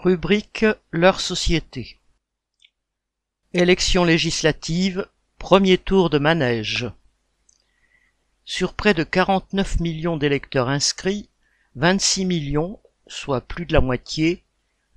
[0.00, 1.98] Rubrique Leur société.
[3.52, 5.08] Élections législatives,
[5.40, 6.88] premier tour de manège.
[8.44, 11.28] Sur près de 49 millions d'électeurs inscrits,
[11.74, 14.44] 26 millions, soit plus de la moitié,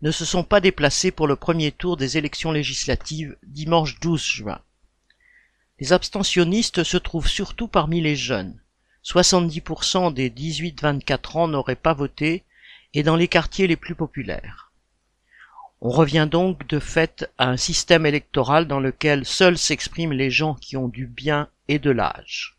[0.03, 4.61] ne se sont pas déplacés pour le premier tour des élections législatives dimanche 12 juin.
[5.79, 8.61] Les abstentionnistes se trouvent surtout parmi les jeunes.
[9.03, 12.43] 70% des 18-24 ans n'auraient pas voté
[12.93, 14.70] et dans les quartiers les plus populaires.
[15.83, 20.53] On revient donc de fait à un système électoral dans lequel seuls s'expriment les gens
[20.53, 22.55] qui ont du bien et de l'âge.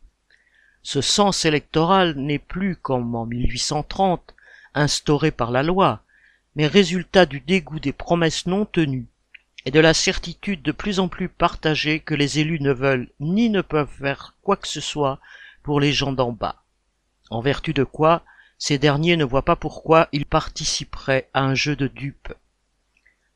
[0.82, 4.34] Ce sens électoral n'est plus comme en 1830
[4.74, 6.02] instauré par la loi,
[6.56, 9.06] mais résultat du dégoût des promesses non tenues
[9.64, 13.50] et de la certitude de plus en plus partagée que les élus ne veulent ni
[13.50, 15.20] ne peuvent faire quoi que ce soit
[15.62, 16.64] pour les gens d'en bas.
[17.30, 18.24] En vertu de quoi,
[18.58, 22.34] ces derniers ne voient pas pourquoi ils participeraient à un jeu de dupes.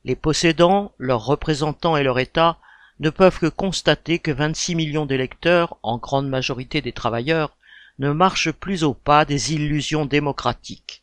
[0.06, 2.58] Les possédants, leurs représentants et leur État
[3.00, 7.56] ne peuvent que constater que 26 millions d'électeurs, en grande majorité des travailleurs,
[7.98, 11.02] ne marchent plus au pas des illusions démocratiques.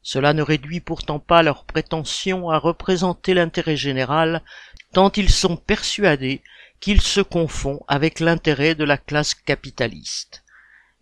[0.00, 4.42] Cela ne réduit pourtant pas leur prétention à représenter l'intérêt général,
[4.94, 6.42] tant ils sont persuadés
[6.80, 10.42] qu'ils se confondent avec l'intérêt de la classe capitaliste.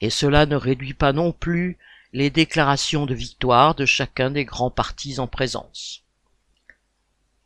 [0.00, 1.78] Et cela ne réduit pas non plus
[2.12, 6.05] les déclarations de victoire de chacun des grands partis en présence.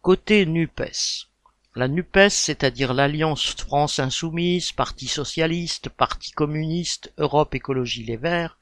[0.03, 1.29] Côté NUPES.
[1.77, 8.57] La NUPES, c'est-à-dire l'Alliance France Insoumise, Parti Socialiste, Parti Communiste, Europe Écologie Les Verts,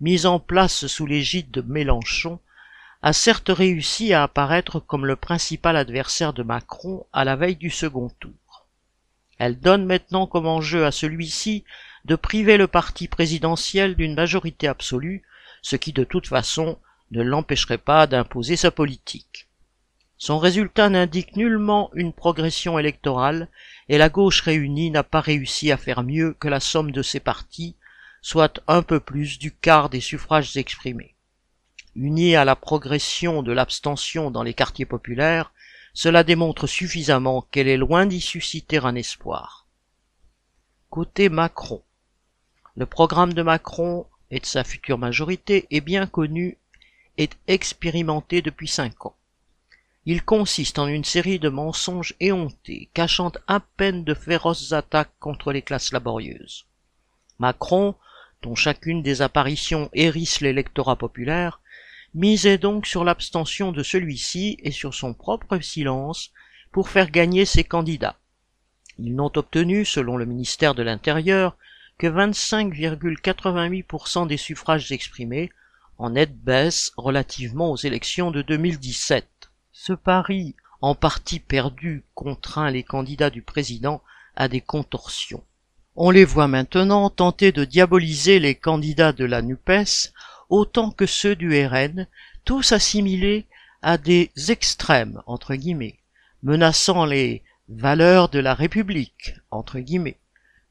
[0.00, 2.38] mise en place sous l'égide de Mélenchon,
[3.02, 7.70] a certes réussi à apparaître comme le principal adversaire de Macron à la veille du
[7.70, 8.68] second tour.
[9.38, 11.64] Elle donne maintenant comme enjeu à celui-ci
[12.04, 15.24] de priver le parti présidentiel d'une majorité absolue,
[15.62, 16.78] ce qui de toute façon
[17.10, 19.45] ne l'empêcherait pas d'imposer sa politique.
[20.18, 23.48] Son résultat n'indique nullement une progression électorale,
[23.88, 27.20] et la gauche réunie n'a pas réussi à faire mieux que la somme de ses
[27.20, 27.76] partis,
[28.22, 31.14] soit un peu plus du quart des suffrages exprimés.
[31.94, 35.52] Unis à la progression de l'abstention dans les quartiers populaires,
[35.92, 39.66] cela démontre suffisamment qu'elle est loin d'y susciter un espoir.
[40.90, 41.82] Côté Macron.
[42.74, 46.58] Le programme de Macron et de sa future majorité est bien connu
[47.16, 49.16] et expérimenté depuis cinq ans.
[50.06, 55.52] Il consiste en une série de mensonges éhontés, cachant à peine de féroces attaques contre
[55.52, 56.66] les classes laborieuses.
[57.38, 57.94] Macron
[58.42, 61.60] dont chacune des apparitions hérisse l'électorat populaire,
[62.14, 66.30] misait donc sur l'abstention de celui-ci et sur son propre silence
[66.70, 68.20] pour faire gagner ses candidats.
[68.98, 71.56] Ils n'ont obtenu, selon le ministère de l'Intérieur,
[71.98, 75.50] que 25,88% des suffrages exprimés,
[75.98, 79.26] en nette baisse relativement aux élections de 2017.
[79.78, 84.02] Ce pari, en partie perdu, contraint les candidats du président
[84.34, 85.44] à des contorsions.
[85.96, 90.14] On les voit maintenant tenter de diaboliser les candidats de la NUPES
[90.48, 92.08] autant que ceux du RN,
[92.46, 93.44] tous assimilés
[93.82, 95.98] à des extrêmes, entre guillemets,
[96.42, 100.18] menaçant les valeurs de la République, entre guillemets,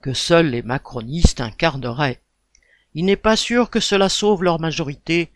[0.02, 2.22] que seuls les macronistes incarneraient.
[2.96, 5.32] Il n'est pas sûr que cela sauve leur majorité,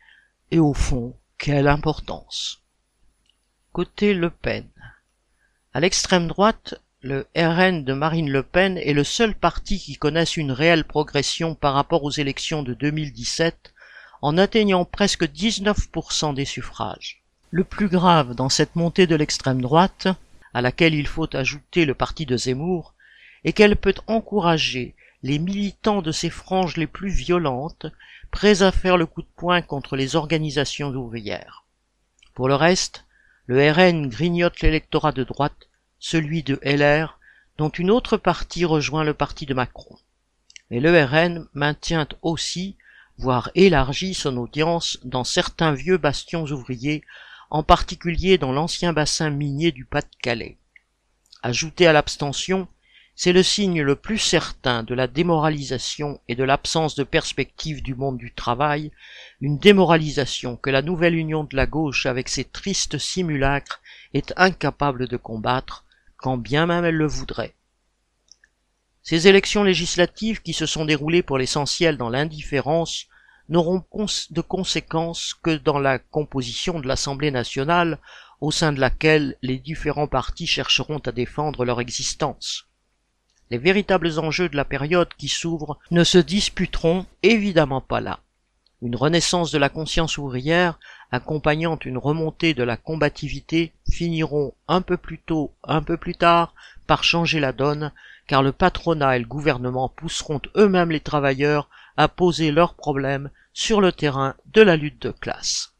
[0.49, 2.63] et au fond, quelle importance.
[3.79, 4.65] Le Pen.
[5.73, 10.35] À l'extrême droite, le RN de Marine Le Pen est le seul parti qui connaisse
[10.35, 13.73] une réelle progression par rapport aux élections de 2017
[14.21, 17.21] en atteignant presque 19% des suffrages.
[17.51, 20.09] Le plus grave dans cette montée de l'extrême droite,
[20.53, 22.93] à laquelle il faut ajouter le parti de Zemmour,
[23.45, 27.85] est qu'elle peut encourager les militants de ces franges les plus violentes,
[28.29, 31.63] prêts à faire le coup de poing contre les organisations ouvrières.
[32.33, 33.05] Pour le reste,
[33.49, 37.17] le RN grignote l'électorat de droite celui de LR,
[37.57, 39.97] dont une autre partie rejoint le parti de Macron.
[40.69, 42.77] Mais le RN maintient aussi,
[43.17, 47.03] voire élargit son audience dans certains vieux bastions ouvriers,
[47.49, 50.59] en particulier dans l'ancien bassin minier du Pas-de-Calais.
[51.41, 52.67] Ajouté à l'abstention,
[53.21, 57.93] c'est le signe le plus certain de la démoralisation et de l'absence de perspective du
[57.93, 58.93] monde du travail,
[59.41, 63.81] une démoralisation que la nouvelle union de la gauche avec ses tristes simulacres
[64.13, 65.83] est incapable de combattre,
[66.15, 67.55] quand bien même elle le voudrait.
[69.03, 73.07] Ces élections législatives qui se sont déroulées pour l'essentiel dans l'indifférence
[73.49, 73.83] n'auront
[74.29, 77.99] de conséquences que dans la composition de l'Assemblée nationale
[78.39, 82.68] au sein de laquelle les différents partis chercheront à défendre leur existence.
[83.51, 88.19] Les véritables enjeux de la période qui s'ouvre ne se disputeront évidemment pas là.
[88.81, 90.79] Une renaissance de la conscience ouvrière
[91.11, 96.53] accompagnant une remontée de la combativité, finiront un peu plus tôt, un peu plus tard,
[96.87, 97.91] par changer la donne,
[98.27, 103.81] car le patronat et le gouvernement pousseront eux-mêmes les travailleurs à poser leurs problèmes sur
[103.81, 105.73] le terrain de la lutte de classe.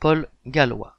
[0.00, 0.98] Paul Gallois